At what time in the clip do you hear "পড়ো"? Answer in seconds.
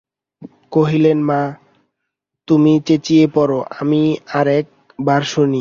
3.27-3.59